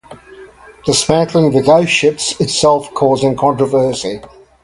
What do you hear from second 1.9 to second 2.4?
ships"